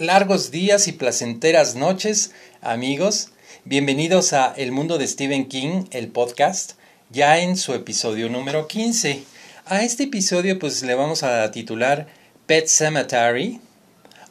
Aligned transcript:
Largos 0.00 0.52
días 0.52 0.86
y 0.86 0.92
placenteras 0.92 1.74
noches, 1.74 2.30
amigos. 2.60 3.30
Bienvenidos 3.64 4.32
a 4.32 4.54
El 4.56 4.70
Mundo 4.70 4.96
de 4.96 5.08
Stephen 5.08 5.48
King, 5.48 5.86
el 5.90 6.06
podcast, 6.06 6.74
ya 7.10 7.40
en 7.40 7.56
su 7.56 7.74
episodio 7.74 8.28
número 8.28 8.68
15. 8.68 9.24
A 9.66 9.82
este 9.82 10.04
episodio 10.04 10.60
pues 10.60 10.84
le 10.84 10.94
vamos 10.94 11.24
a 11.24 11.50
titular 11.50 12.06
Pet 12.46 12.68
Cemetery 12.68 13.60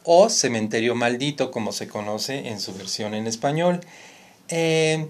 o 0.04 0.30
Cementerio 0.30 0.94
Maldito 0.94 1.50
como 1.50 1.72
se 1.72 1.86
conoce 1.86 2.48
en 2.48 2.60
su 2.60 2.72
versión 2.72 3.12
en 3.12 3.26
español. 3.26 3.80
Eh, 4.48 5.06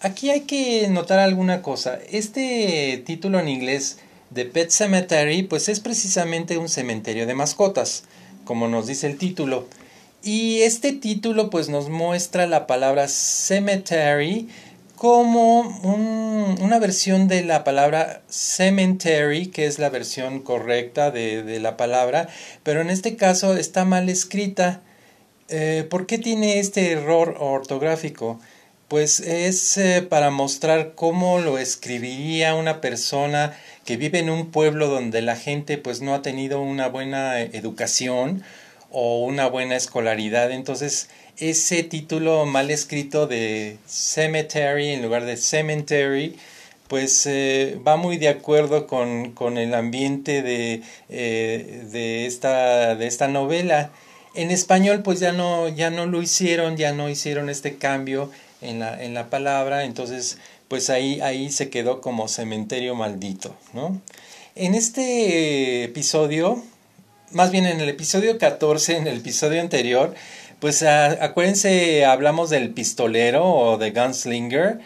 aquí 0.00 0.30
hay 0.30 0.42
que 0.42 0.86
notar 0.86 1.18
alguna 1.18 1.60
cosa. 1.60 1.98
Este 2.08 3.02
título 3.04 3.40
en 3.40 3.48
inglés 3.48 3.98
de 4.30 4.44
Pet 4.44 4.70
Cemetery 4.70 5.42
pues 5.42 5.68
es 5.68 5.80
precisamente 5.80 6.56
un 6.56 6.68
cementerio 6.68 7.26
de 7.26 7.34
mascotas, 7.34 8.04
como 8.44 8.68
nos 8.68 8.86
dice 8.86 9.08
el 9.08 9.18
título. 9.18 9.66
Y 10.22 10.62
este 10.62 10.92
título 10.92 11.48
pues 11.48 11.68
nos 11.68 11.88
muestra 11.88 12.46
la 12.46 12.66
palabra 12.66 13.06
cemetery 13.08 14.48
como 14.96 15.60
una 16.60 16.80
versión 16.80 17.28
de 17.28 17.44
la 17.44 17.62
palabra 17.62 18.22
cemetery, 18.28 19.46
que 19.46 19.66
es 19.66 19.78
la 19.78 19.90
versión 19.90 20.40
correcta 20.40 21.12
de, 21.12 21.60
la 21.60 21.76
palabra, 21.76 22.28
pero 22.64 22.80
en 22.80 22.90
este 22.90 23.14
caso 23.14 23.56
está 23.56 23.84
mal 23.84 24.08
escrita. 24.08 24.80
Eh, 25.48 25.86
¿Por 25.88 26.06
qué 26.06 26.18
tiene 26.18 26.58
este 26.58 26.90
error 26.90 27.36
ortográfico? 27.38 28.40
Pues 28.88 29.20
es 29.20 29.76
eh, 29.76 30.02
para 30.02 30.30
mostrar 30.30 30.94
cómo 30.96 31.38
lo 31.38 31.58
escribiría 31.58 32.56
una 32.56 32.80
persona 32.80 33.56
que 33.84 33.96
vive 33.96 34.18
en 34.18 34.30
un 34.30 34.50
pueblo 34.50 34.88
donde 34.88 35.22
la 35.22 35.36
gente 35.36 35.78
pues 35.78 36.02
no 36.02 36.12
ha 36.12 36.22
tenido 36.22 36.60
una 36.60 36.88
buena 36.88 37.40
educación 37.40 38.42
o 38.90 39.24
una 39.24 39.48
buena 39.48 39.76
escolaridad. 39.76 40.50
Entonces, 40.50 41.08
ese 41.38 41.82
título 41.82 42.46
mal 42.46 42.70
escrito 42.70 43.26
de 43.26 43.78
cemetery 43.86 44.90
en 44.90 45.02
lugar 45.02 45.24
de 45.24 45.36
cemetery, 45.36 46.36
pues 46.88 47.26
eh, 47.26 47.78
va 47.86 47.96
muy 47.96 48.16
de 48.16 48.28
acuerdo 48.28 48.86
con, 48.86 49.32
con 49.32 49.58
el 49.58 49.74
ambiente 49.74 50.42
de, 50.42 50.82
eh, 51.10 51.86
de, 51.92 52.26
esta, 52.26 52.96
de 52.96 53.06
esta 53.06 53.28
novela. 53.28 53.90
En 54.34 54.50
español, 54.50 55.02
pues 55.02 55.20
ya 55.20 55.32
no, 55.32 55.68
ya 55.68 55.90
no 55.90 56.06
lo 56.06 56.22
hicieron, 56.22 56.76
ya 56.76 56.92
no 56.92 57.08
hicieron 57.08 57.50
este 57.50 57.76
cambio 57.76 58.30
en 58.60 58.80
la, 58.80 59.02
en 59.02 59.14
la 59.14 59.30
palabra, 59.30 59.84
entonces, 59.84 60.38
pues 60.68 60.90
ahí, 60.90 61.20
ahí 61.20 61.50
se 61.50 61.70
quedó 61.70 62.00
como 62.00 62.28
cementerio 62.28 62.94
maldito, 62.94 63.54
¿no? 63.72 64.00
En 64.54 64.74
este 64.74 65.84
episodio 65.84 66.62
más 67.32 67.50
bien 67.50 67.66
en 67.66 67.80
el 67.80 67.88
episodio 67.88 68.38
14, 68.38 68.96
en 68.96 69.06
el 69.06 69.18
episodio 69.18 69.60
anterior, 69.60 70.14
pues 70.60 70.82
acuérdense, 70.82 72.04
hablamos 72.04 72.50
del 72.50 72.70
pistolero 72.70 73.44
o 73.44 73.78
de 73.78 73.90
Gunslinger, 73.90 74.80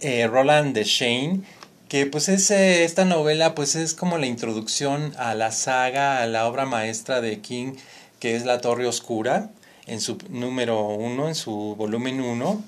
eh, 0.00 0.26
Roland 0.26 0.74
de 0.74 0.84
Shane, 0.84 1.40
que 1.88 2.06
pues 2.06 2.28
es, 2.28 2.50
eh, 2.50 2.84
esta 2.84 3.04
novela 3.04 3.54
pues 3.54 3.74
es 3.74 3.94
como 3.94 4.18
la 4.18 4.26
introducción 4.26 5.14
a 5.18 5.34
la 5.34 5.52
saga, 5.52 6.22
a 6.22 6.26
la 6.26 6.46
obra 6.46 6.66
maestra 6.66 7.20
de 7.20 7.40
King, 7.40 7.72
que 8.20 8.36
es 8.36 8.44
La 8.44 8.60
Torre 8.60 8.86
Oscura, 8.86 9.50
en 9.86 10.00
su 10.00 10.18
número 10.28 10.88
uno, 10.88 11.28
en 11.28 11.34
su 11.34 11.74
volumen 11.76 12.20
1. 12.20 12.62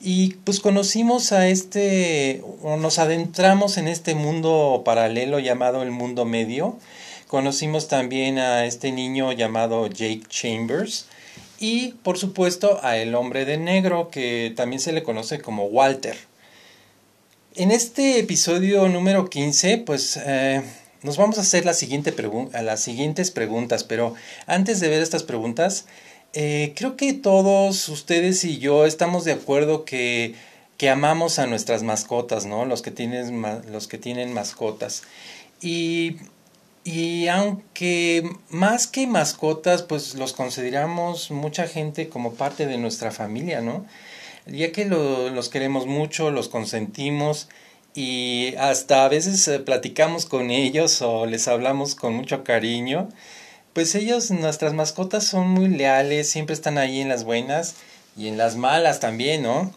Y 0.00 0.34
pues 0.44 0.60
conocimos 0.60 1.32
a 1.32 1.48
este, 1.48 2.42
o 2.62 2.76
nos 2.76 2.98
adentramos 2.98 3.78
en 3.78 3.88
este 3.88 4.14
mundo 4.14 4.82
paralelo 4.84 5.38
llamado 5.38 5.82
el 5.82 5.90
mundo 5.90 6.24
medio, 6.24 6.78
Conocimos 7.34 7.88
también 7.88 8.38
a 8.38 8.64
este 8.64 8.92
niño 8.92 9.32
llamado 9.32 9.88
Jake 9.88 10.22
Chambers 10.28 11.06
y 11.58 11.88
por 12.04 12.16
supuesto 12.16 12.78
a 12.84 12.96
el 12.96 13.16
hombre 13.16 13.44
de 13.44 13.56
negro 13.56 14.08
que 14.08 14.52
también 14.54 14.78
se 14.78 14.92
le 14.92 15.02
conoce 15.02 15.40
como 15.40 15.64
Walter. 15.64 16.16
En 17.56 17.72
este 17.72 18.20
episodio 18.20 18.88
número 18.88 19.28
15 19.28 19.78
pues 19.78 20.16
eh, 20.24 20.62
nos 21.02 21.16
vamos 21.16 21.38
a 21.38 21.40
hacer 21.40 21.64
las 21.64 21.76
siguientes 21.76 22.14
preguntas, 23.32 23.82
pero 23.82 24.14
antes 24.46 24.78
de 24.78 24.88
ver 24.88 25.02
estas 25.02 25.24
preguntas 25.24 25.86
eh, 26.34 26.72
creo 26.76 26.96
que 26.96 27.14
todos 27.14 27.88
ustedes 27.88 28.44
y 28.44 28.58
yo 28.58 28.86
estamos 28.86 29.24
de 29.24 29.32
acuerdo 29.32 29.84
que, 29.84 30.36
que 30.76 30.88
amamos 30.88 31.40
a 31.40 31.48
nuestras 31.48 31.82
mascotas, 31.82 32.46
¿no? 32.46 32.64
Los 32.64 32.80
que 32.80 32.92
tienen, 32.92 33.42
los 33.72 33.88
que 33.88 33.98
tienen 33.98 34.32
mascotas. 34.32 35.02
Y 35.60 36.18
y 36.84 37.28
aunque 37.28 38.30
más 38.50 38.86
que 38.86 39.06
mascotas, 39.06 39.82
pues 39.82 40.14
los 40.16 40.34
consideramos 40.34 41.30
mucha 41.30 41.66
gente 41.66 42.10
como 42.10 42.34
parte 42.34 42.66
de 42.66 42.76
nuestra 42.76 43.10
familia, 43.10 43.62
¿no? 43.62 43.86
Ya 44.46 44.70
que 44.70 44.84
los 44.84 45.48
queremos 45.48 45.86
mucho, 45.86 46.30
los 46.30 46.50
consentimos 46.50 47.48
y 47.94 48.54
hasta 48.58 49.06
a 49.06 49.08
veces 49.08 49.48
eh, 49.48 49.60
platicamos 49.60 50.26
con 50.26 50.50
ellos 50.50 51.00
o 51.00 51.24
les 51.24 51.48
hablamos 51.48 51.94
con 51.94 52.14
mucho 52.14 52.44
cariño, 52.44 53.08
pues 53.72 53.94
ellos, 53.94 54.30
nuestras 54.30 54.74
mascotas 54.74 55.24
son 55.24 55.48
muy 55.48 55.68
leales, 55.68 56.28
siempre 56.30 56.54
están 56.54 56.76
ahí 56.76 57.00
en 57.00 57.08
las 57.08 57.24
buenas 57.24 57.76
y 58.16 58.28
en 58.28 58.36
las 58.36 58.56
malas 58.56 59.00
también, 59.00 59.42
¿no? 59.42 59.72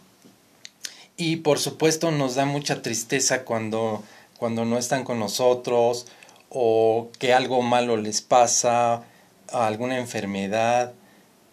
Y 1.16 1.38
por 1.38 1.58
supuesto 1.60 2.12
nos 2.12 2.36
da 2.36 2.46
mucha 2.46 2.82
tristeza 2.82 3.46
cuando, 3.46 4.04
cuando 4.38 4.66
no 4.66 4.78
están 4.78 5.06
con 5.06 5.20
nosotros 5.20 6.08
o 6.50 7.10
que 7.20 7.34
algo 7.34 7.62
malo 7.62 7.98
les 7.98 8.22
pasa, 8.22 9.04
alguna 9.52 9.98
enfermedad, 9.98 10.94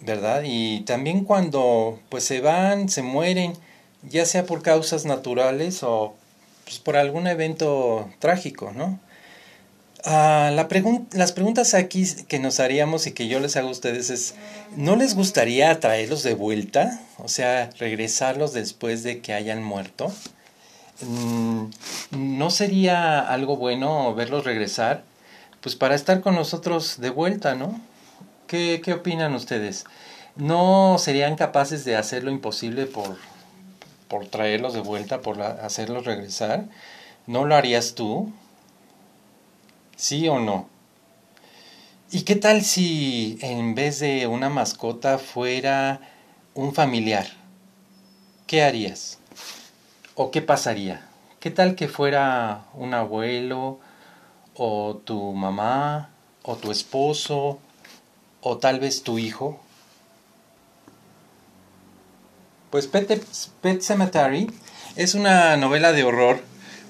¿verdad? 0.01 0.43
Y 0.45 0.81
también 0.83 1.25
cuando 1.25 2.01
pues 2.09 2.25
se 2.25 2.41
van, 2.41 2.89
se 2.89 3.03
mueren, 3.03 3.55
ya 4.03 4.27
sea 4.27 4.47
por 4.47 4.63
causas 4.63 5.05
naturales 5.05 5.83
o 5.83 6.15
pues, 6.65 6.79
por 6.79 6.97
algún 6.97 7.27
evento 7.27 8.09
trágico, 8.19 8.73
¿no? 8.75 8.99
Ah, 10.07 10.51
la 10.53 10.69
las 11.13 11.33
preguntas 11.33 11.73
aquí 11.73 12.05
que 12.29 12.39
nos 12.39 12.61
haríamos 12.61 13.07
y 13.07 13.13
que 13.13 13.27
yo 13.27 13.41
les 13.41 13.57
hago 13.57 13.69
a 13.69 13.73
ustedes 13.73 14.11
es, 14.11 14.35
¿no 14.77 14.97
les 14.97 15.15
gustaría 15.15 15.81
traerlos 15.81 16.23
de 16.23 16.35
vuelta? 16.35 17.01
O 17.17 17.29
sea, 17.29 17.71
regresarlos 17.79 18.53
después 18.53 19.03
de 19.03 19.21
que 19.21 19.33
hayan 19.33 19.63
muerto. 19.63 20.13
Mm, 21.01 21.71
¿no 22.13 22.51
sería 22.51 23.21
algo 23.21 23.57
bueno 23.57 24.15
verlos 24.15 24.45
regresar? 24.45 25.03
Pues 25.61 25.77
para 25.77 25.95
estar 25.95 26.21
con 26.21 26.35
nosotros 26.35 27.01
de 27.01 27.11
vuelta, 27.11 27.55
¿no? 27.55 27.81
¿Qué, 28.47 28.81
qué 28.85 28.93
opinan 28.93 29.35
ustedes? 29.35 29.85
¿No 30.37 30.97
serían 30.99 31.37
capaces 31.37 31.85
de 31.85 31.97
hacer 31.97 32.25
lo 32.25 32.31
imposible 32.31 32.87
por, 32.87 33.17
por 34.09 34.27
traerlos 34.27 34.75
de 34.75 34.81
vuelta, 34.81 35.21
por 35.21 35.41
hacerlos 35.43 36.05
regresar? 36.05 36.67
¿No 37.27 37.45
lo 37.47 37.57
harías 37.57 37.95
tú? 37.95 38.33
¿Sí 39.97 40.29
o 40.29 40.39
no? 40.39 40.69
¿Y 42.11 42.23
qué 42.23 42.37
tal 42.37 42.63
si 42.63 43.39
en 43.41 43.75
vez 43.75 43.99
de 43.99 44.27
una 44.27 44.49
mascota 44.49 45.19
fuera 45.19 46.01
un 46.55 46.75
familiar? 46.75 47.27
¿Qué 48.47 48.63
harías? 48.63 49.19
¿O 50.17 50.31
qué 50.31 50.43
pasaría? 50.43 51.03
¿Qué 51.41 51.51
tal 51.51 51.75
que 51.75 51.89
fuera 51.89 52.67
un 52.75 52.95
abuelo 52.95 53.81
o 54.55 55.01
tu 55.05 55.33
mamá 55.33 56.11
o 56.43 56.55
tu 56.55 56.71
esposo 56.71 57.59
o 58.41 58.59
tal 58.59 58.79
vez 58.79 59.03
tu 59.03 59.19
hijo? 59.19 59.61
Pues 62.71 62.87
Pet, 62.87 63.81
Cemetery 63.81 64.51
es 64.95 65.15
una 65.15 65.57
novela 65.57 65.93
de 65.93 66.05
horror 66.05 66.41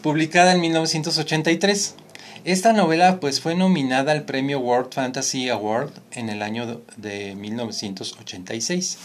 publicada 0.02 0.52
en 0.52 0.60
1983. 0.60 1.94
Esta 2.44 2.74
novela 2.74 3.20
pues 3.20 3.40
fue 3.40 3.54
nominada 3.54 4.12
al 4.12 4.24
premio 4.24 4.60
World 4.60 4.92
Fantasy 4.92 5.48
Award 5.48 5.92
en 6.10 6.28
el 6.28 6.42
año 6.42 6.82
de 6.98 7.34
1986. 7.36 8.98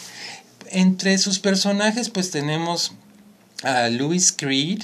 Entre 0.72 1.18
sus 1.18 1.40
personajes 1.40 2.10
pues 2.10 2.32
tenemos 2.32 2.94
a 3.64 3.90
Louis 3.90 4.32
Creed, 4.32 4.84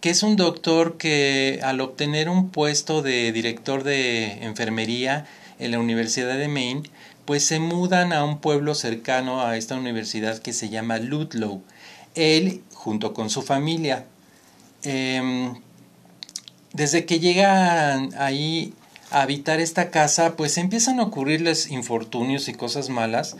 que 0.00 0.10
es 0.10 0.22
un 0.22 0.36
doctor 0.36 0.96
que 0.98 1.60
al 1.62 1.80
obtener 1.80 2.28
un 2.28 2.50
puesto 2.50 3.02
de 3.02 3.32
director 3.32 3.84
de 3.84 4.44
enfermería 4.44 5.26
en 5.58 5.70
la 5.70 5.78
Universidad 5.78 6.36
de 6.36 6.48
Maine, 6.48 6.82
pues 7.24 7.44
se 7.44 7.58
mudan 7.58 8.12
a 8.12 8.24
un 8.24 8.38
pueblo 8.38 8.74
cercano 8.74 9.42
a 9.42 9.56
esta 9.56 9.76
universidad 9.76 10.38
que 10.38 10.52
se 10.52 10.68
llama 10.68 10.98
Ludlow. 10.98 11.62
Él 12.14 12.62
junto 12.72 13.14
con 13.14 13.30
su 13.30 13.42
familia. 13.42 14.04
Em, 14.82 15.54
desde 16.72 17.06
que 17.06 17.20
llegan 17.20 18.10
ahí 18.18 18.74
a 19.10 19.22
habitar 19.22 19.60
esta 19.60 19.90
casa, 19.90 20.36
pues 20.36 20.58
empiezan 20.58 21.00
a 21.00 21.04
ocurrirles 21.04 21.70
infortunios 21.70 22.48
y 22.48 22.54
cosas 22.54 22.90
malas, 22.90 23.36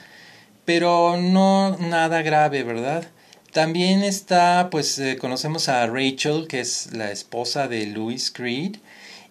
pero 0.65 1.19
no 1.19 1.77
nada 1.79 2.23
grave, 2.23 2.63
¿verdad? 2.63 3.07
También 3.55 4.03
está, 4.03 4.69
pues 4.69 4.99
eh, 4.99 5.17
conocemos 5.17 5.69
a 5.69 5.87
Rachel, 5.87 6.49
que 6.49 6.59
es 6.59 6.89
la 6.93 7.13
esposa 7.13 7.69
de 7.69 7.87
Louis 7.87 8.33
Creed, 8.33 8.79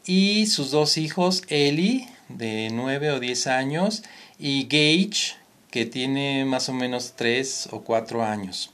y 0.06 0.46
sus 0.48 0.72
dos 0.72 0.96
hijos, 0.96 1.42
Ellie, 1.50 2.08
de 2.30 2.70
9 2.72 3.12
o 3.12 3.20
10 3.20 3.48
años, 3.48 4.02
y 4.40 4.64
Gage, 4.64 5.36
que 5.72 5.86
tiene 5.86 6.46
más 6.46 6.70
o 6.70 6.74
menos 6.74 7.16
tres 7.18 7.68
o 7.72 7.82
cuatro 7.82 8.24
años. 8.24 8.72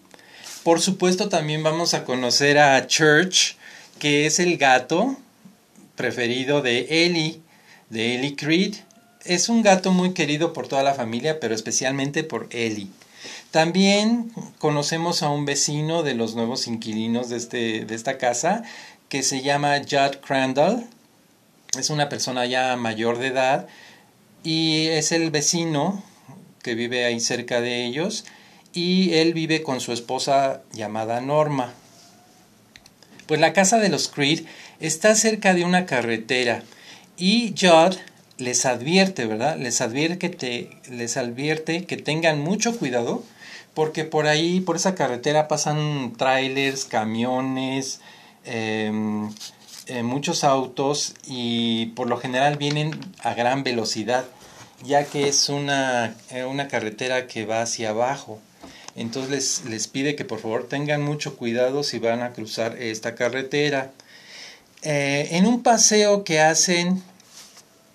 Por 0.62 0.81
supuesto 0.81 1.30
también 1.30 1.63
vamos 1.63 1.96
a 1.96 2.06
conocer 2.06 2.60
a 2.60 2.86
Church, 2.86 3.57
que 3.98 4.28
es 4.28 4.40
el 4.40 4.56
gato 4.57 5.18
preferido 5.96 6.62
de 6.62 7.06
Ellie, 7.06 7.42
de 7.90 8.13
Ellie 8.13 8.36
Creed. 8.36 8.75
Es 9.25 9.50
un 9.50 9.63
gato 9.63 9.92
muy 9.94 10.13
querido 10.13 10.54
por 10.54 10.68
toda 10.68 10.84
la 10.84 10.94
familia, 10.94 11.40
pero 11.40 11.56
especialmente 11.56 12.24
por 12.24 12.48
Ellie. 12.51 12.90
También 13.51 14.31
conocemos 14.57 15.24
a 15.24 15.30
un 15.30 15.45
vecino 15.45 16.04
de 16.04 16.13
los 16.13 16.36
nuevos 16.36 16.68
inquilinos 16.68 17.30
de, 17.30 17.38
este, 17.38 17.86
de 17.86 17.95
esta 17.95 18.18
casa 18.18 18.63
que 19.10 19.24
se 19.24 19.42
llama 19.42 19.80
Judd 19.80 20.18
Crandall. 20.25 20.88
Es 21.77 21.89
una 21.89 22.10
persona 22.10 22.45
ya 22.45 22.75
mayor 22.75 23.18
de 23.18 23.27
edad 23.27 23.68
y 24.44 24.88
es 24.88 25.12
el 25.12 25.31
vecino 25.31 26.04
que 26.62 26.75
vive 26.75 27.06
ahí 27.06 27.19
cerca 27.19 27.62
de 27.62 27.86
ellos 27.86 28.25
y 28.74 29.13
él 29.13 29.33
vive 29.33 29.63
con 29.63 29.81
su 29.81 29.92
esposa 29.92 30.62
llamada 30.72 31.22
Norma. 31.22 31.74
Pues 33.25 33.39
la 33.39 33.54
casa 33.54 33.77
de 33.80 33.89
los 33.89 34.07
Creed 34.07 34.45
está 34.80 35.15
cerca 35.15 35.54
de 35.54 35.63
una 35.63 35.86
carretera 35.86 36.63
y 37.18 37.54
Judd 37.60 37.98
les 38.39 38.65
advierte, 38.65 39.25
¿verdad? 39.25 39.57
Les 39.57 39.81
advierte 39.81 40.31
que, 40.31 40.69
les 40.89 41.18
advierte 41.18 41.86
que 41.86 41.97
tengan 41.97 42.39
mucho 42.39 42.77
cuidado 42.77 43.24
porque 43.74 44.03
por 44.03 44.27
ahí, 44.27 44.62
por 44.62 44.75
esa 44.75 44.95
carretera 44.95 45.47
pasan 45.47 46.13
trailers, 46.18 46.86
camiones, 46.86 48.01
em, 48.45 49.30
eh, 49.88 50.03
muchos 50.03 50.44
autos 50.44 51.13
y 51.27 51.88
por 51.95 52.07
lo 52.07 52.18
general 52.18 52.57
vienen 52.57 53.00
a 53.19 53.33
gran 53.33 53.63
velocidad, 53.63 54.25
ya 54.83 55.06
que 55.06 55.27
es 55.27 55.50
una, 55.50 56.15
eh, 56.31 56.45
una 56.45 56.68
carretera 56.68 57.27
que 57.27 57.45
va 57.45 57.62
hacia 57.62 57.89
abajo. 57.89 58.39
Entonces 58.95 59.31
les, 59.31 59.65
les, 59.65 59.88
pide 59.88 60.15
que 60.15 60.25
por 60.25 60.39
favor 60.39 60.68
tengan 60.68 61.01
mucho 61.01 61.38
cuidado 61.38 61.83
si 61.83 62.00
van 62.00 62.21
a 62.21 62.33
cruzar 62.33 62.77
esta 62.81 63.15
carretera. 63.15 63.91
Eh, 64.81 65.30
en 65.31 65.45
un 65.45 65.63
paseo 65.63 66.24
que 66.24 66.39
hacen 66.39 67.03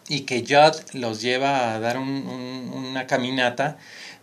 y 0.09 0.21
que 0.21 0.41
Judd 0.41 0.81
los 0.93 1.23
lleva 1.23 1.75
a 1.75 1.81
dar 1.81 1.99
una 1.99 3.07
caminata, 3.07 3.79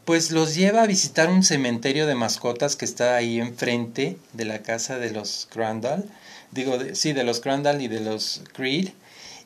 pues 0.06 0.32
los 0.32 0.56
lleva 0.56 0.84
a 0.84 0.88
visitar 0.88 1.30
un 1.30 1.44
cementerio 1.44 2.08
de 2.08 2.16
mascotas 2.16 2.76
que 2.76 2.86
está 2.86 3.16
ahí 3.16 3.40
enfrente 3.40 4.18
de 4.34 4.46
la 4.46 4.62
casa 4.62 4.98
de 4.98 5.12
los 5.12 5.48
Crandall. 5.52 6.10
Digo, 6.52 6.78
sí, 6.94 7.14
de 7.14 7.24
los 7.24 7.40
Crandall 7.40 7.82
y 7.82 7.88
de 7.88 8.02
los 8.02 8.42
Creed. 8.54 8.90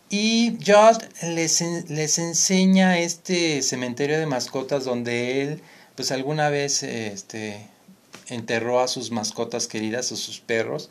Y 0.10 0.58
Judd 0.66 1.02
les, 1.24 1.62
les 1.90 2.20
enseña 2.20 3.00
este 3.00 3.62
cementerio 3.62 4.20
de 4.20 4.26
mascotas 4.26 4.86
donde 4.86 5.42
él, 5.42 5.62
pues 5.96 6.12
alguna 6.12 6.50
vez 6.50 6.84
este, 6.84 7.68
enterró 8.28 8.82
a 8.82 8.88
sus 8.88 9.12
mascotas 9.12 9.68
queridas, 9.68 10.12
a 10.12 10.16
sus 10.16 10.40
perros. 10.40 10.90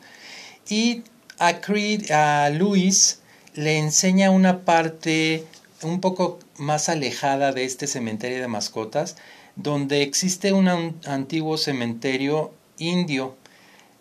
Y 0.69 1.03
a 1.37 1.59
Creed, 1.61 2.11
a 2.11 2.49
Luis, 2.49 3.19
le 3.55 3.77
enseña 3.77 4.31
una 4.31 4.65
parte 4.65 5.45
un 5.81 6.01
poco 6.01 6.39
más 6.57 6.89
alejada 6.89 7.53
de 7.53 7.63
este 7.63 7.87
cementerio 7.87 8.41
de 8.41 8.47
mascotas, 8.47 9.15
donde 9.55 10.01
existe 10.01 10.51
un 10.51 10.67
antiguo 10.67 11.57
cementerio 11.57 12.53
indio. 12.77 13.37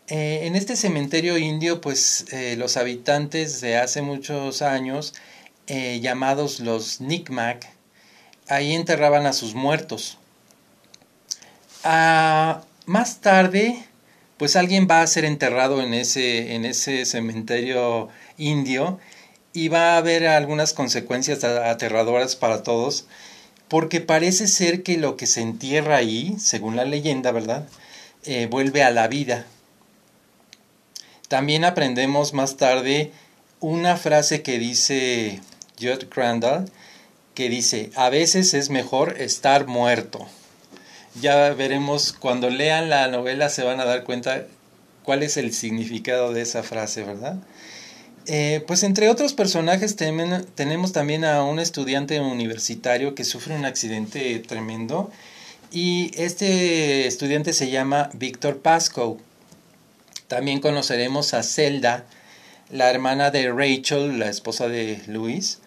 Eh, 0.08 0.40
en 0.42 0.56
este 0.56 0.76
cementerio 0.76 1.38
indio, 1.38 1.80
pues 1.80 2.26
eh, 2.32 2.56
los 2.58 2.76
habitantes 2.76 3.60
de 3.60 3.76
hace 3.76 4.02
muchos 4.02 4.60
años, 4.60 5.14
eh, 5.68 6.00
llamados 6.00 6.60
los 6.60 7.00
Nicmac, 7.00 7.66
ahí 8.48 8.74
enterraban 8.74 9.24
a 9.26 9.32
sus 9.32 9.54
muertos. 9.54 10.18
Ah, 11.84 12.62
más 12.86 13.20
tarde, 13.20 13.84
pues 14.36 14.56
alguien 14.56 14.88
va 14.90 15.00
a 15.00 15.06
ser 15.06 15.24
enterrado 15.24 15.80
en 15.80 15.94
ese, 15.94 16.54
en 16.54 16.64
ese 16.64 17.04
cementerio 17.06 18.08
indio 18.36 18.98
y 19.54 19.68
va 19.68 19.94
a 19.94 19.96
haber 19.96 20.26
algunas 20.26 20.74
consecuencias 20.74 21.44
aterradoras 21.44 22.36
para 22.36 22.62
todos, 22.62 23.06
porque 23.68 24.00
parece 24.00 24.48
ser 24.48 24.82
que 24.82 24.98
lo 24.98 25.16
que 25.16 25.26
se 25.26 25.40
entierra 25.40 25.96
ahí, 25.96 26.34
según 26.38 26.76
la 26.76 26.84
leyenda, 26.84 27.32
¿verdad? 27.32 27.66
Eh, 28.24 28.48
vuelve 28.50 28.82
a 28.82 28.90
la 28.90 29.06
vida. 29.08 29.46
También 31.28 31.64
aprendemos 31.64 32.34
más 32.34 32.56
tarde 32.56 33.12
una 33.60 33.96
frase 33.96 34.42
que 34.42 34.58
dice 34.58 35.40
Judd 35.80 36.08
Crandall, 36.08 36.70
que 37.34 37.48
dice, 37.48 37.90
a 37.94 38.10
veces 38.10 38.54
es 38.54 38.70
mejor 38.70 39.20
estar 39.20 39.66
muerto. 39.66 40.26
Ya 41.20 41.50
veremos, 41.54 42.12
cuando 42.12 42.50
lean 42.50 42.90
la 42.90 43.06
novela 43.06 43.48
se 43.48 43.62
van 43.62 43.80
a 43.80 43.84
dar 43.84 44.02
cuenta 44.04 44.46
cuál 45.04 45.22
es 45.22 45.36
el 45.36 45.54
significado 45.54 46.32
de 46.32 46.42
esa 46.42 46.64
frase, 46.64 47.04
¿verdad? 47.04 47.36
Eh, 48.26 48.64
pues 48.66 48.82
entre 48.82 49.10
otros 49.10 49.34
personajes 49.34 49.96
tenemos 49.96 50.92
también 50.92 51.24
a 51.24 51.42
un 51.44 51.58
estudiante 51.58 52.20
universitario 52.20 53.14
que 53.14 53.24
sufre 53.24 53.54
un 53.54 53.66
accidente 53.66 54.38
tremendo 54.38 55.10
y 55.70 56.10
este 56.14 57.06
estudiante 57.06 57.52
se 57.52 57.70
llama 57.70 58.08
Víctor 58.14 58.60
Pascoe. 58.60 59.18
También 60.28 60.60
conoceremos 60.60 61.34
a 61.34 61.42
Zelda, 61.42 62.06
la 62.70 62.90
hermana 62.90 63.30
de 63.30 63.52
Rachel, 63.52 64.18
la 64.18 64.30
esposa 64.30 64.68
de 64.68 65.02
Luis. 65.06 65.58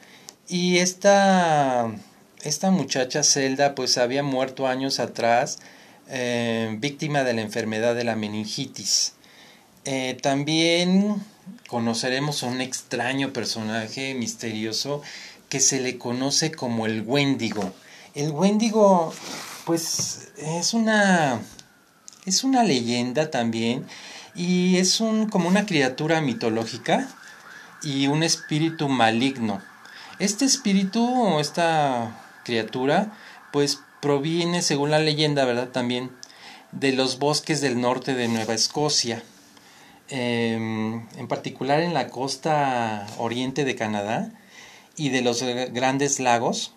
Y 0.47 0.77
esta, 0.77 1.91
esta 2.41 2.71
muchacha 2.71 3.21
Zelda 3.23 3.75
pues 3.75 3.97
había 3.97 4.23
muerto 4.23 4.65
años 4.65 4.99
atrás 4.99 5.59
eh, 6.09 6.75
víctima 6.79 7.23
de 7.23 7.33
la 7.33 7.41
enfermedad 7.41 7.93
de 7.93 8.05
la 8.05 8.15
meningitis. 8.15 9.13
Eh, 9.83 10.17
también 10.21 11.21
conoceremos 11.67 12.43
a 12.43 12.47
un 12.47 12.61
extraño 12.61 13.33
personaje 13.33 14.13
misterioso 14.13 15.01
que 15.49 15.59
se 15.59 15.79
le 15.79 15.97
conoce 15.97 16.51
como 16.51 16.85
el 16.85 17.03
Wendigo. 17.03 17.73
El 18.15 18.31
Wendigo, 18.31 19.13
pues, 19.65 20.29
es 20.37 20.73
una, 20.73 21.41
es 22.25 22.43
una 22.43 22.63
leyenda 22.63 23.29
también 23.29 23.85
y 24.35 24.77
es 24.77 24.99
un, 24.99 25.29
como 25.29 25.47
una 25.47 25.65
criatura 25.65 26.21
mitológica 26.21 27.07
y 27.83 28.07
un 28.07 28.23
espíritu 28.23 28.89
maligno. 28.89 29.61
Este 30.19 30.45
espíritu 30.45 31.05
o 31.05 31.39
esta 31.39 32.17
criatura, 32.43 33.13
pues, 33.51 33.79
proviene, 34.01 34.61
según 34.61 34.91
la 34.91 34.99
leyenda, 34.99 35.45
¿verdad? 35.45 35.69
También 35.69 36.11
de 36.71 36.91
los 36.93 37.19
bosques 37.19 37.61
del 37.61 37.79
norte 37.79 38.13
de 38.13 38.27
Nueva 38.27 38.53
Escocia 38.53 39.23
Em, 40.09 41.05
en 41.17 41.27
particular 41.27 41.81
en 41.81 41.93
la 41.93 42.07
costa 42.07 43.05
oriente 43.17 43.65
de 43.65 43.75
Canadá 43.75 44.31
y 44.95 45.09
de 45.09 45.21
los 45.21 45.43
grandes 45.43 46.19
lagos, 46.19 46.71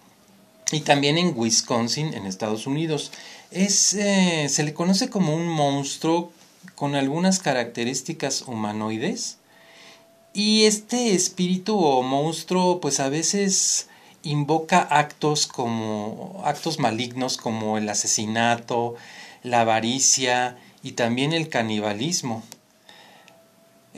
y 0.73 0.81
también 0.81 1.19
en 1.19 1.33
Wisconsin, 1.37 2.15
en 2.15 2.27
Estados 2.27 2.67
Unidos. 2.67 3.13
Es, 3.51 3.95
eh, 3.95 4.49
se 4.49 4.63
le 4.63 4.75
conoce 4.75 5.11
como 5.11 5.35
un 5.35 5.47
monstruo 5.47 6.33
con 6.75 6.95
algunas 6.95 7.39
características 7.39 8.43
humanoides. 8.43 9.39
Y 10.33 10.65
este 10.65 11.15
espíritu 11.15 11.79
o 11.79 12.03
monstruo, 12.03 12.81
pues 12.81 13.01
a 13.01 13.09
veces 13.09 13.89
invoca 14.23 14.81
actos 14.81 15.47
como 15.47 16.43
actos 16.45 16.79
malignos 16.79 17.37
como 17.37 17.79
el 17.79 17.89
asesinato, 17.89 18.95
la 19.43 19.63
avaricia 19.63 20.57
y 20.83 20.93
también 20.93 21.33
el 21.33 21.49
canibalismo. 21.49 22.45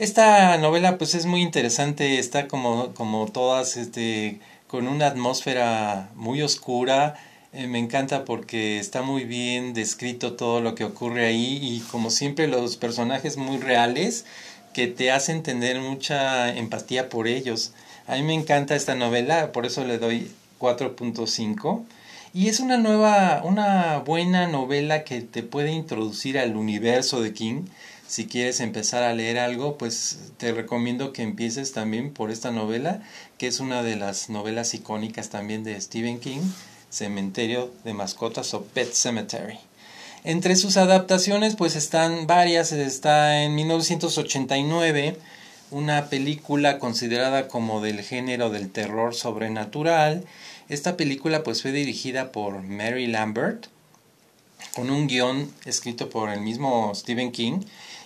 Esta 0.03 0.57
novela 0.57 0.97
pues 0.97 1.15
es 1.15 1.25
muy 1.25 1.41
interesante, 1.41 2.19
está 2.19 2.49
como, 2.49 2.93
como 2.93 3.25
todas, 3.27 3.77
este, 3.77 4.41
con 4.67 4.89
una 4.89 5.07
atmósfera 5.07 6.09
muy 6.15 6.41
oscura. 6.41 7.15
Eh, 7.53 7.67
me 7.67 7.79
encanta 7.79 8.25
porque 8.25 8.79
está 8.79 9.01
muy 9.01 9.23
bien 9.23 9.73
descrito 9.73 10.33
todo 10.33 10.59
lo 10.59 10.75
que 10.75 10.83
ocurre 10.83 11.25
ahí 11.25 11.57
y 11.61 11.79
como 11.89 12.09
siempre 12.09 12.49
los 12.49 12.75
personajes 12.75 13.37
muy 13.37 13.59
reales 13.59 14.25
que 14.73 14.87
te 14.87 15.09
hacen 15.09 15.41
tener 15.41 15.79
mucha 15.79 16.53
empatía 16.53 17.07
por 17.07 17.29
ellos. 17.29 17.71
A 18.05 18.15
mí 18.15 18.23
me 18.23 18.33
encanta 18.33 18.75
esta 18.75 18.95
novela, 18.95 19.53
por 19.53 19.65
eso 19.65 19.85
le 19.85 19.99
doy 19.99 20.29
4.5. 20.59 21.85
Y 22.33 22.49
es 22.49 22.59
una 22.59 22.75
nueva, 22.75 23.41
una 23.45 23.99
buena 23.99 24.47
novela 24.47 25.05
que 25.05 25.21
te 25.21 25.43
puede 25.43 25.71
introducir 25.71 26.37
al 26.37 26.57
universo 26.57 27.21
de 27.21 27.31
King 27.33 27.67
si 28.07 28.27
quieres 28.27 28.59
empezar 28.59 29.03
a 29.03 29.13
leer 29.13 29.39
algo, 29.39 29.77
pues 29.77 30.19
te 30.37 30.51
recomiendo 30.51 31.13
que 31.13 31.23
empieces 31.23 31.71
también 31.71 32.13
por 32.13 32.31
esta 32.31 32.51
novela, 32.51 33.01
que 33.37 33.47
es 33.47 33.59
una 33.59 33.83
de 33.83 33.95
las 33.95 34.29
novelas 34.29 34.73
icónicas 34.73 35.29
también 35.29 35.63
de 35.63 35.79
Stephen 35.79 36.19
King, 36.19 36.41
Cementerio 36.89 37.71
de 37.83 37.93
Mascotas 37.93 38.53
o 38.53 38.63
Pet 38.63 38.93
Cemetery. 38.93 39.57
Entre 40.23 40.55
sus 40.55 40.77
adaptaciones 40.77 41.55
pues 41.55 41.75
están 41.75 42.27
varias, 42.27 42.71
está 42.71 43.43
en 43.43 43.55
1989 43.55 45.17
una 45.73 46.09
película 46.09 46.77
considerada 46.77 47.47
como 47.47 47.81
del 47.81 48.01
género 48.01 48.49
del 48.49 48.69
terror 48.69 49.15
sobrenatural. 49.15 50.23
Esta 50.69 50.95
película 50.95 51.43
pues 51.43 51.61
fue 51.61 51.71
dirigida 51.71 52.31
por 52.31 52.61
Mary 52.61 53.07
Lambert 53.07 53.65
con 54.75 54.89
un 54.89 55.07
guion 55.07 55.51
escrito 55.65 56.09
por 56.09 56.29
el 56.29 56.41
mismo 56.41 56.93
Stephen 56.95 57.31
King. 57.31 57.61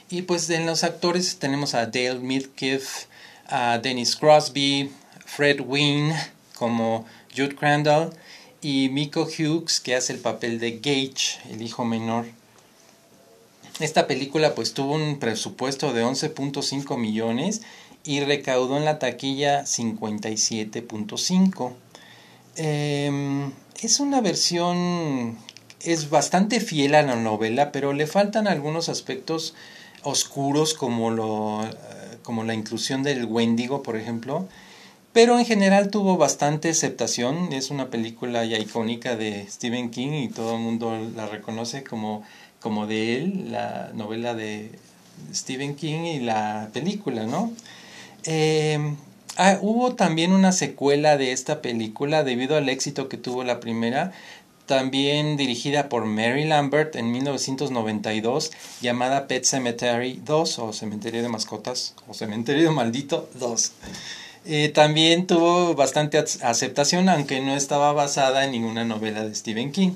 Y 0.09 0.21
pues 0.21 0.49
en 0.49 0.65
los 0.65 0.85
actores 0.85 1.37
tenemos 1.37 1.73
a 1.73 1.85
Dale 1.85 2.19
Midkiff, 2.19 3.07
a 3.47 3.77
Dennis 3.79 4.15
Crosby, 4.15 4.89
Fred 5.25 5.59
Wynne 5.59 6.15
como 6.55 7.05
Jude 7.35 7.55
Crandall 7.55 8.13
y 8.61 8.87
Miko 8.89 9.23
Hughes 9.23 9.81
que 9.81 9.95
hace 9.95 10.13
el 10.13 10.19
papel 10.19 10.59
de 10.59 10.77
Gage, 10.77 11.41
el 11.51 11.61
hijo 11.61 11.83
menor. 11.83 12.25
Esta 13.81 14.07
película 14.07 14.55
pues 14.55 14.73
tuvo 14.73 14.95
un 14.95 15.19
presupuesto 15.19 15.91
de 15.93 16.05
11.5 16.05 16.97
millones 16.97 17.63
y 18.05 18.21
recaudó 18.21 18.77
en 18.77 18.85
la 18.85 18.99
taquilla 18.99 19.65
57.5. 19.65 21.73
Em, 22.55 23.51
es 23.81 23.99
una 23.99 24.21
versión, 24.21 25.37
es 25.81 26.09
bastante 26.09 26.61
fiel 26.61 26.95
a 26.95 27.03
la 27.03 27.17
novela, 27.17 27.73
pero 27.73 27.91
le 27.91 28.07
faltan 28.07 28.47
algunos 28.47 28.87
aspectos 28.87 29.53
oscuros 30.03 30.73
como, 30.73 31.11
lo, 31.11 31.63
eh, 31.63 31.69
como 32.23 32.43
la 32.43 32.53
inclusión 32.53 33.03
del 33.03 33.25
Wendigo, 33.25 33.83
por 33.83 33.95
ejemplo. 33.95 34.47
Pero 35.13 35.39
en 35.39 35.45
general 35.45 35.89
tuvo 35.89 36.17
bastante 36.17 36.69
aceptación. 36.69 37.51
Es 37.53 37.71
una 37.71 37.89
película 37.89 38.45
ya 38.45 38.57
icónica 38.59 39.15
de 39.15 39.47
Stephen 39.49 39.89
King 39.89 40.11
y 40.11 40.29
todo 40.29 40.55
el 40.55 40.61
mundo 40.61 40.97
la 41.15 41.25
reconoce 41.25 41.83
como, 41.83 42.23
como 42.59 42.87
de 42.87 43.17
él, 43.17 43.51
la 43.51 43.91
novela 43.93 44.35
de 44.35 44.71
Stephen 45.33 45.75
King 45.75 46.01
y 46.01 46.19
la 46.19 46.69
película, 46.73 47.25
¿no? 47.25 47.51
Eh, 48.25 48.79
Ah, 49.39 49.59
hubo 49.61 49.93
también 49.93 50.31
una 50.31 50.51
secuela 50.51 51.15
de 51.15 51.31
esta 51.31 51.61
película 51.61 52.23
debido 52.23 52.57
al 52.57 52.69
éxito 52.69 53.07
que 53.07 53.17
tuvo 53.17 53.43
la 53.43 53.59
primera, 53.59 54.11
también 54.67 55.37
dirigida 55.37 55.89
por 55.89 56.05
Mary 56.05 56.45
Lambert 56.45 56.95
en 56.95 57.11
1992, 57.11 58.51
llamada 58.81 59.27
Pet 59.27 59.43
Cemetery 59.43 60.21
2 60.23 60.59
o 60.59 60.73
Cementerio 60.73 61.23
de 61.23 61.29
Mascotas 61.29 61.95
o 62.07 62.13
Cementerio 62.13 62.71
Maldito 62.71 63.27
2. 63.39 63.71
Eh, 64.45 64.69
también 64.69 65.25
tuvo 65.25 65.73
bastante 65.73 66.17
aceptación, 66.17 67.09
aunque 67.09 67.41
no 67.41 67.55
estaba 67.55 67.91
basada 67.93 68.45
en 68.45 68.51
ninguna 68.51 68.85
novela 68.85 69.23
de 69.23 69.33
Stephen 69.33 69.71
King. 69.71 69.93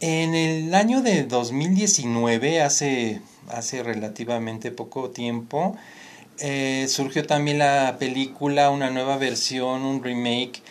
En 0.00 0.34
el 0.34 0.74
año 0.74 1.02
de 1.02 1.24
2019, 1.24 2.62
hace, 2.62 3.20
hace 3.48 3.82
relativamente 3.82 4.70
poco 4.70 5.10
tiempo, 5.10 5.76
eh, 6.40 6.86
surgió 6.88 7.26
también 7.26 7.58
la 7.58 7.96
película, 7.98 8.70
una 8.70 8.90
nueva 8.90 9.18
versión, 9.18 9.82
un 9.82 10.02
remake, 10.02 10.62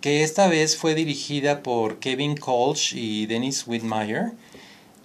que 0.00 0.22
esta 0.22 0.48
vez 0.48 0.76
fue 0.76 0.94
dirigida 0.94 1.62
por 1.62 1.98
Kevin 1.98 2.36
Colch 2.36 2.92
y 2.94 3.26
Dennis 3.26 3.66
Whitmire. 3.66 4.32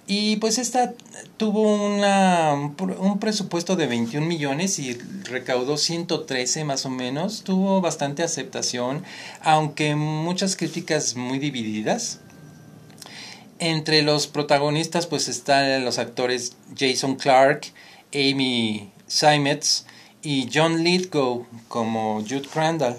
Y 0.08 0.36
pues 0.38 0.60
esta 0.60 0.94
tuvo 1.38 1.62
un 1.74 3.20
presupuesto 3.20 3.75
de 3.75 3.88
21 3.88 4.28
millones 4.28 4.78
y 4.78 4.94
recaudó 5.24 5.78
113 5.78 6.64
más 6.64 6.86
o 6.86 6.90
menos. 6.90 7.44
Tuvo 7.44 7.82
bastante 7.82 8.22
aceptación, 8.22 9.04
aunque 9.42 9.96
muchas 9.96 10.56
críticas 10.56 11.16
muy 11.16 11.40
divididas. 11.40 12.20
Entre 13.58 14.04
los 14.04 14.28
protagonistas 14.28 15.08
pues 15.08 15.28
están 15.28 15.84
los 15.84 15.98
actores 15.98 16.56
Jason 16.78 17.16
Clark, 17.16 17.66
Amy 18.14 18.92
Simets, 19.08 19.86
y 20.25 20.50
John 20.52 20.84
Lithgow 20.84 21.46
como 21.68 22.22
Jude 22.22 22.48
Crandall. 22.52 22.98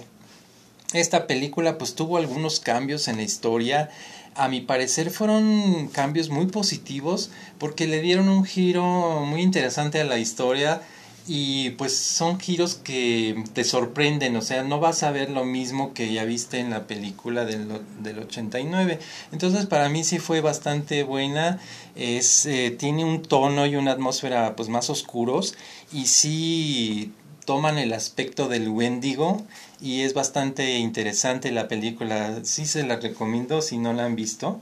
Esta 0.93 1.27
película 1.27 1.77
pues 1.77 1.95
tuvo 1.95 2.17
algunos 2.17 2.59
cambios 2.59 3.07
en 3.07 3.17
la 3.17 3.23
historia. 3.23 3.89
A 4.35 4.47
mi 4.47 4.61
parecer 4.61 5.09
fueron 5.09 5.87
cambios 5.87 6.29
muy 6.29 6.45
positivos 6.45 7.29
porque 7.59 7.87
le 7.87 8.01
dieron 8.01 8.29
un 8.29 8.45
giro 8.45 9.25
muy 9.25 9.41
interesante 9.41 9.99
a 9.99 10.05
la 10.05 10.17
historia 10.17 10.81
y 11.27 11.71
pues 11.71 11.95
son 11.97 12.39
giros 12.39 12.75
que 12.75 13.43
te 13.53 13.65
sorprenden, 13.65 14.37
o 14.37 14.41
sea, 14.41 14.63
no 14.63 14.79
vas 14.79 15.03
a 15.03 15.11
ver 15.11 15.29
lo 15.29 15.43
mismo 15.43 15.93
que 15.93 16.13
ya 16.13 16.23
viste 16.23 16.59
en 16.59 16.69
la 16.69 16.87
película 16.87 17.43
del, 17.43 17.67
del 17.99 18.19
89. 18.19 18.99
Entonces 19.33 19.65
para 19.65 19.89
mí 19.89 20.05
sí 20.05 20.19
fue 20.19 20.39
bastante 20.39 21.03
buena, 21.03 21.59
es, 21.95 22.45
eh, 22.45 22.71
tiene 22.71 23.03
un 23.03 23.21
tono 23.21 23.65
y 23.65 23.75
una 23.75 23.91
atmósfera 23.91 24.55
pues 24.55 24.69
más 24.69 24.89
oscuros 24.89 25.55
y 25.91 26.05
sí 26.05 27.11
toman 27.47 27.77
el 27.77 27.93
aspecto 27.93 28.49
del 28.49 28.67
Wendigo 28.67 29.41
y 29.79 30.01
es 30.01 30.13
bastante 30.13 30.79
interesante 30.79 31.49
la 31.49 31.69
película, 31.69 32.41
sí 32.43 32.65
se 32.65 32.83
la 32.83 32.97
recomiendo 32.97 33.61
si 33.61 33.77
no 33.77 33.93
la 33.93 34.03
han 34.03 34.17
visto. 34.17 34.59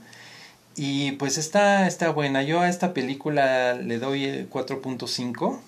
Y 0.76 1.12
pues 1.12 1.36
está, 1.36 1.88
está 1.88 2.10
buena, 2.10 2.44
yo 2.44 2.60
a 2.60 2.68
esta 2.68 2.94
película 2.94 3.74
le 3.74 3.98
doy 3.98 4.46
4.5 4.52 5.58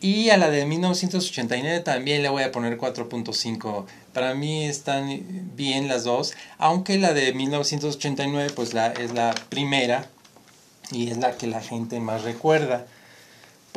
y 0.00 0.30
a 0.30 0.38
la 0.38 0.48
de 0.48 0.64
1989 0.64 1.80
también 1.80 2.22
le 2.22 2.30
voy 2.30 2.44
a 2.44 2.50
poner 2.50 2.78
4.5. 2.78 3.84
Para 4.14 4.32
mí 4.32 4.64
están 4.64 5.52
bien 5.54 5.86
las 5.86 6.04
dos, 6.04 6.32
aunque 6.56 6.96
la 6.96 7.12
de 7.12 7.34
1989 7.34 8.52
pues 8.56 8.72
la, 8.72 8.86
es 8.86 9.12
la 9.12 9.34
primera 9.50 10.08
y 10.90 11.10
es 11.10 11.18
la 11.18 11.36
que 11.36 11.46
la 11.46 11.60
gente 11.60 12.00
más 12.00 12.22
recuerda. 12.22 12.86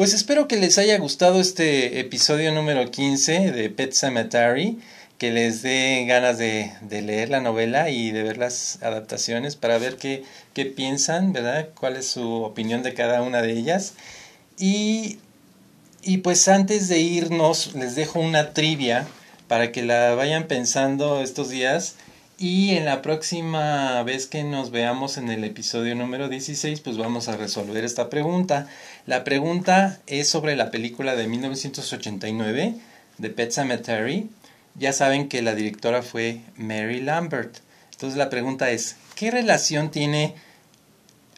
Pues 0.02 0.16
espero 0.16 0.48
que 0.48 0.58
les 0.58 0.80
haya 0.80 0.98
gustado 0.98 1.40
este 1.40 2.00
episodio 2.00 2.52
número 2.52 2.90
15 2.90 3.52
de 3.52 3.70
Pet 3.70 3.94
Cemetery, 3.94 4.80
que 5.20 5.30
les 5.30 5.62
dé 5.62 6.06
ganas 6.08 6.40
de, 6.40 6.72
de 6.82 7.04
leer 7.04 7.30
la 7.30 7.40
novela 7.40 7.92
y 7.92 8.10
de 8.10 8.24
ver 8.24 8.38
las 8.38 8.82
adaptaciones 8.82 9.56
para 9.56 9.78
ver 9.78 9.98
qué, 9.98 10.24
qué 10.56 10.66
piensan, 10.66 11.34
¿verdad? 11.34 11.70
¿Cuál 11.80 11.98
es 11.98 12.08
su 12.08 12.42
opinión 12.42 12.82
de 12.82 12.96
cada 12.96 13.22
una 13.22 13.44
de 13.44 13.52
ellas? 13.52 13.94
Y 14.58 15.20
y 16.02 16.18
pues 16.18 16.48
antes 16.48 16.88
de 16.88 16.98
irnos, 16.98 17.76
les 17.76 17.94
dejo 17.94 18.20
una 18.22 18.56
trivia 18.56 19.06
para 19.48 19.72
que 19.72 19.84
la 19.84 20.16
vayan 20.16 20.48
pensando 20.48 21.22
estos 21.22 21.50
días. 21.50 21.94
Y 22.42 22.72
en 22.72 22.86
la 22.86 23.04
próxima 23.04 24.02
vez 24.02 24.26
que 24.26 24.44
nos 24.44 24.72
veamos 24.72 25.18
en 25.18 25.30
el 25.30 25.44
episodio 25.44 25.94
número 25.94 26.28
16, 26.28 26.80
pues 26.80 26.98
vamos 26.98 27.28
a 27.28 27.38
resolver 27.38 27.84
esta 27.84 28.10
pregunta. 28.10 28.68
La 29.06 29.24
pregunta 29.24 30.00
es 30.08 30.28
sobre 30.28 30.56
la 30.56 30.72
película 30.72 31.16
de 31.16 31.28
1989 31.28 32.74
de 33.20 33.30
Pet 33.30 33.52
Cemetery. 33.52 34.28
Ya 34.74 34.92
saben 34.92 35.30
que 35.30 35.44
la 35.44 35.54
directora 35.54 36.02
fue 36.02 36.42
Mary 36.56 37.00
Lambert. 37.00 37.60
Entonces 37.92 38.18
la 38.18 38.32
pregunta 38.32 38.72
es, 38.72 38.96
¿qué 39.14 39.30
relación 39.30 39.92
tiene 39.92 40.34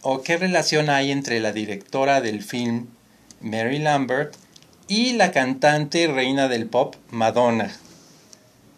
o 0.04 0.22
qué 0.22 0.38
relación 0.38 0.90
hay 0.90 1.12
entre 1.12 1.42
la 1.42 1.52
directora 1.52 2.22
del 2.22 2.42
film 2.42 2.88
Mary 3.42 3.80
Lambert 3.80 4.36
y 4.88 5.12
la 5.12 5.34
cantante 5.34 6.08
reina 6.08 6.48
del 6.48 6.66
pop 6.66 6.96
Madonna. 7.12 7.76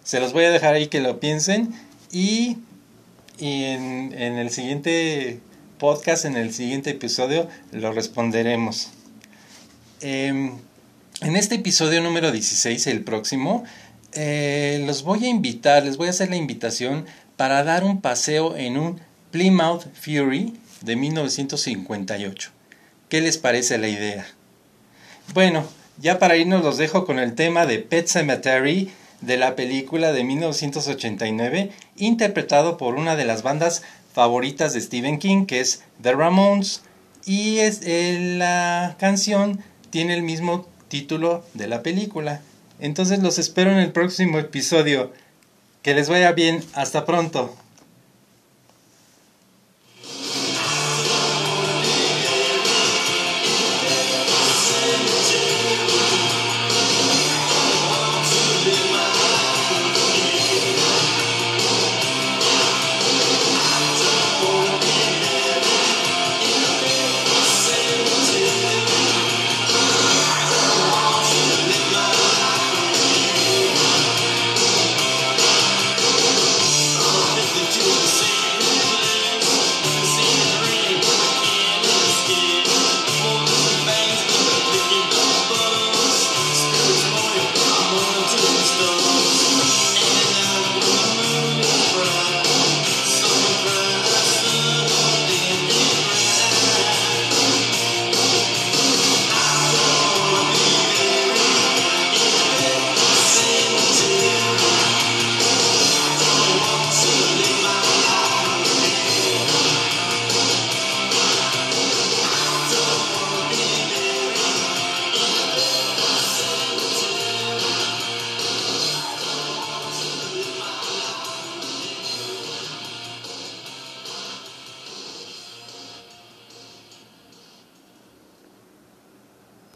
Se 0.04 0.20
los 0.20 0.34
voy 0.34 0.46
a 0.46 0.52
dejar 0.52 0.74
ahí 0.74 0.88
que 0.88 1.02
lo 1.02 1.20
piensen 1.20 1.86
y, 2.12 2.58
en, 3.40 4.14
el 4.14 4.50
siguiente 4.50 5.40
podcast, 5.78 6.26
en 6.26 6.38
el 6.38 6.54
siguiente 6.54 6.92
episodio, 6.92 7.48
lo 7.72 7.92
responderemos. 7.92 8.90
Em, 10.02 10.52
en 11.22 11.36
este 11.36 11.56
episodio 11.56 12.02
número 12.02 12.32
16, 12.32 12.88
el 12.88 13.04
próximo, 13.04 13.64
eh, 14.14 14.84
los 14.86 15.04
voy 15.04 15.26
a 15.26 15.28
invitar, 15.28 15.84
les 15.84 15.98
voy 15.98 16.08
a 16.08 16.12
hacer 16.12 16.30
la 16.30 16.36
invitación 16.36 17.06
para 17.36 17.64
dar 17.64 17.84
un 17.84 18.02
paseo 18.02 18.56
en 18.56 18.78
un 18.78 19.02
Plymouth 19.32 19.86
Fury 19.94 20.54
de 20.82 20.96
1958. 20.96 22.52
¿Qué 23.10 23.22
les 23.22 23.38
parece 23.38 23.78
la 23.78 23.88
idea? 23.88 24.26
Bueno, 25.34 25.66
ya 25.98 26.20
para 26.20 26.38
irnos 26.38 26.64
los 26.64 26.78
dejo 26.78 27.06
con 27.06 27.20
el 27.20 27.36
tema 27.36 27.66
de 27.66 27.80
Pet 27.80 28.08
Cemetery 28.08 28.92
de 29.26 29.38
la 29.38 29.56
película 29.56 30.12
de 30.12 30.24
1989, 30.24 31.72
interpretado 31.98 32.78
por 32.78 32.96
una 32.96 33.16
de 33.16 33.26
las 33.26 33.44
bandas 33.44 33.84
favoritas 34.14 34.74
de 34.74 34.82
Stephen 34.82 35.20
King, 35.20 35.46
que 35.46 35.60
es 35.60 35.84
The 36.02 36.14
Ramones, 36.14 36.82
y 37.26 37.58
es, 37.60 37.82
eh, 37.84 38.36
la 38.38 38.96
canción 39.00 39.64
tiene 39.90 40.14
el 40.14 40.24
mismo 40.24 40.68
título 40.88 41.44
de 41.54 41.68
la 41.68 41.84
película. 41.84 42.42
Entonces 42.80 43.20
los 43.20 43.40
espero 43.40 43.72
en 43.72 43.80
el 43.80 43.92
próximo 43.92 44.38
episodio. 44.40 45.12
Que 45.82 45.96
les 45.96 46.10
vaya 46.10 46.32
bien, 46.32 46.64
hasta 46.74 47.06
pronto. 47.06 47.56